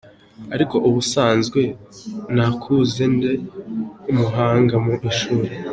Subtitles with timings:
[0.55, 1.61] Ariko ubusanzwe
[2.35, 3.31] nakuze ndi
[4.11, 5.51] umuhanga mu ishuri.